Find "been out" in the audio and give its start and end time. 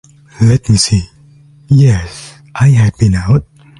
2.97-3.45